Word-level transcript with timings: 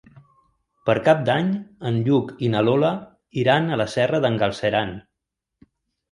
Per 0.89 0.93
Cap 1.07 1.19
d'Any 1.25 1.49
en 1.89 1.99
Lluc 2.07 2.31
i 2.47 2.49
na 2.53 2.63
Lola 2.69 2.89
iran 3.41 3.69
a 3.69 3.77
la 3.83 3.87
Serra 3.97 4.23
d'en 4.25 4.39
Galceran. 4.45 4.95